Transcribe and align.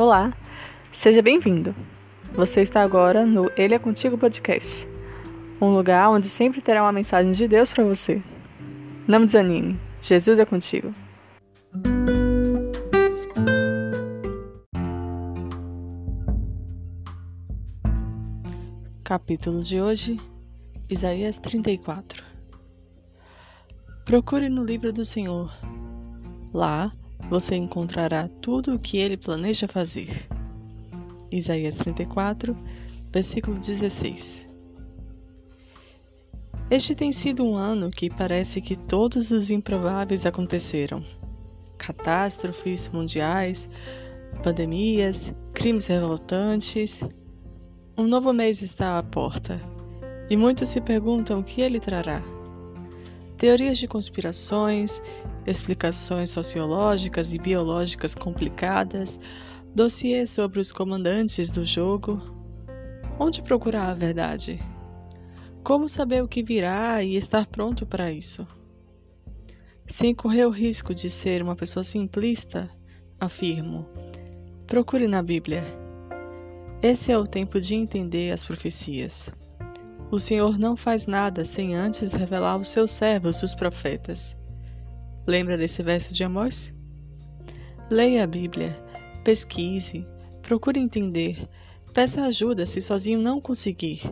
Olá, 0.00 0.32
seja 0.94 1.20
bem-vindo. 1.20 1.74
Você 2.32 2.62
está 2.62 2.80
agora 2.80 3.26
no 3.26 3.50
Ele 3.54 3.74
é 3.74 3.78
Contigo 3.78 4.16
Podcast, 4.16 4.88
um 5.60 5.74
lugar 5.74 6.08
onde 6.08 6.26
sempre 6.26 6.62
terá 6.62 6.82
uma 6.82 6.90
mensagem 6.90 7.32
de 7.32 7.46
Deus 7.46 7.68
para 7.68 7.84
você. 7.84 8.22
Não 9.06 9.26
desanime, 9.26 9.78
Jesus 10.00 10.38
é 10.38 10.46
contigo. 10.46 10.90
Capítulo 19.04 19.60
de 19.60 19.82
hoje, 19.82 20.16
Isaías 20.88 21.36
34. 21.36 22.24
Procure 24.06 24.48
no 24.48 24.64
livro 24.64 24.94
do 24.94 25.04
Senhor. 25.04 25.52
Lá 26.54 26.90
você 27.28 27.54
encontrará 27.56 28.28
tudo 28.40 28.74
o 28.74 28.78
que 28.78 28.98
ele 28.98 29.16
planeja 29.16 29.68
fazer. 29.68 30.28
Isaías 31.30 31.76
34, 31.76 32.56
versículo 33.12 33.58
16. 33.58 34.48
Este 36.70 36.94
tem 36.94 37.12
sido 37.12 37.44
um 37.44 37.56
ano 37.56 37.90
que 37.90 38.08
parece 38.08 38.60
que 38.60 38.76
todos 38.76 39.30
os 39.30 39.50
improváveis 39.50 40.24
aconteceram. 40.24 41.02
Catástrofes 41.76 42.88
mundiais, 42.88 43.68
pandemias, 44.42 45.34
crimes 45.52 45.86
revoltantes. 45.86 47.02
Um 47.98 48.06
novo 48.06 48.32
mês 48.32 48.62
está 48.62 48.98
à 48.98 49.02
porta 49.02 49.60
e 50.30 50.36
muitos 50.36 50.68
se 50.68 50.80
perguntam 50.80 51.40
o 51.40 51.44
que 51.44 51.60
ele 51.60 51.80
trará. 51.80 52.22
Teorias 53.40 53.78
de 53.78 53.88
conspirações, 53.88 55.00
explicações 55.46 56.28
sociológicas 56.28 57.32
e 57.32 57.38
biológicas 57.38 58.14
complicadas, 58.14 59.18
dossiês 59.74 60.28
sobre 60.28 60.60
os 60.60 60.70
comandantes 60.70 61.48
do 61.48 61.64
jogo. 61.64 62.20
Onde 63.18 63.40
procurar 63.40 63.88
a 63.88 63.94
verdade? 63.94 64.60
Como 65.64 65.88
saber 65.88 66.22
o 66.22 66.28
que 66.28 66.42
virá 66.42 67.02
e 67.02 67.16
estar 67.16 67.46
pronto 67.46 67.86
para 67.86 68.12
isso? 68.12 68.46
Sem 69.86 70.14
correr 70.14 70.44
o 70.44 70.50
risco 70.50 70.94
de 70.94 71.08
ser 71.08 71.42
uma 71.42 71.56
pessoa 71.56 71.82
simplista, 71.82 72.68
afirmo: 73.18 73.88
procure 74.66 75.08
na 75.08 75.22
Bíblia. 75.22 75.64
Esse 76.82 77.10
é 77.10 77.16
o 77.16 77.26
tempo 77.26 77.58
de 77.58 77.74
entender 77.74 78.32
as 78.32 78.44
profecias. 78.44 79.30
O 80.10 80.18
Senhor 80.18 80.58
não 80.58 80.76
faz 80.76 81.06
nada 81.06 81.44
sem 81.44 81.76
antes 81.76 82.12
revelar 82.12 82.52
aos 82.52 82.68
seus 82.68 82.90
servos, 82.90 83.42
os 83.44 83.54
profetas. 83.54 84.36
Lembra 85.24 85.56
desse 85.56 85.84
verso 85.84 86.12
de 86.12 86.24
Amós? 86.24 86.72
Leia 87.88 88.24
a 88.24 88.26
Bíblia, 88.26 88.76
pesquise, 89.22 90.04
procure 90.42 90.80
entender, 90.80 91.48
peça 91.94 92.22
ajuda 92.22 92.66
se 92.66 92.82
sozinho 92.82 93.20
não 93.20 93.40
conseguir, 93.40 94.02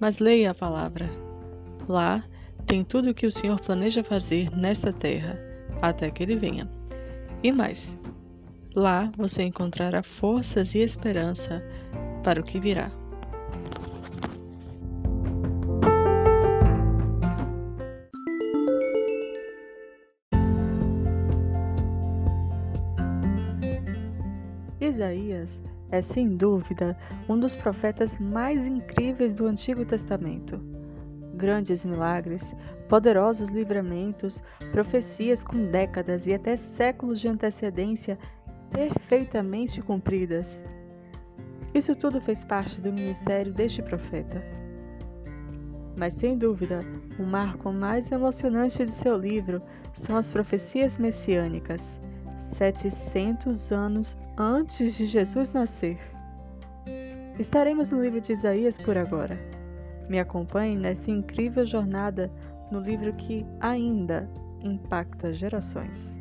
mas 0.00 0.18
leia 0.18 0.52
a 0.52 0.54
palavra. 0.54 1.10
Lá 1.86 2.24
tem 2.66 2.82
tudo 2.82 3.10
o 3.10 3.14
que 3.14 3.26
o 3.26 3.32
Senhor 3.32 3.60
planeja 3.60 4.02
fazer 4.02 4.50
nesta 4.56 4.90
terra, 4.90 5.38
até 5.82 6.10
que 6.10 6.22
ele 6.22 6.36
venha. 6.36 6.66
E 7.42 7.52
mais, 7.52 7.96
lá 8.74 9.12
você 9.14 9.42
encontrará 9.42 10.02
forças 10.02 10.74
e 10.74 10.78
esperança 10.78 11.62
para 12.24 12.40
o 12.40 12.44
que 12.44 12.58
virá. 12.58 12.90
Isaías 24.86 25.62
é, 25.90 26.02
sem 26.02 26.36
dúvida, 26.36 26.96
um 27.28 27.38
dos 27.38 27.54
profetas 27.54 28.12
mais 28.18 28.66
incríveis 28.66 29.32
do 29.32 29.46
Antigo 29.46 29.84
Testamento. 29.84 30.60
Grandes 31.34 31.84
milagres, 31.84 32.56
poderosos 32.88 33.50
livramentos, 33.50 34.42
profecias 34.72 35.44
com 35.44 35.70
décadas 35.70 36.26
e 36.26 36.34
até 36.34 36.56
séculos 36.56 37.20
de 37.20 37.28
antecedência 37.28 38.18
perfeitamente 38.70 39.80
cumpridas. 39.80 40.64
Isso 41.74 41.94
tudo 41.94 42.20
fez 42.20 42.42
parte 42.42 42.80
do 42.80 42.92
ministério 42.92 43.52
deste 43.52 43.82
profeta. 43.82 44.42
Mas 45.96 46.14
sem 46.14 46.36
dúvida, 46.36 46.80
o 47.18 47.22
marco 47.22 47.72
mais 47.72 48.10
emocionante 48.10 48.84
de 48.84 48.92
seu 48.92 49.16
livro 49.16 49.62
são 49.94 50.16
as 50.16 50.28
profecias 50.28 50.98
messiânicas. 50.98 52.00
700 52.48 53.72
anos 53.72 54.16
antes 54.36 54.96
de 54.96 55.06
Jesus 55.06 55.52
nascer. 55.52 55.98
Estaremos 57.38 57.90
no 57.90 58.00
livro 58.00 58.20
de 58.20 58.32
Isaías 58.32 58.78
por 58.78 58.96
agora. 58.96 59.38
Me 60.08 60.20
acompanhe 60.20 60.76
nesta 60.76 61.10
incrível 61.10 61.66
jornada 61.66 62.30
no 62.70 62.80
livro 62.80 63.12
que 63.14 63.44
ainda 63.60 64.28
impacta 64.62 65.32
gerações. 65.32 66.14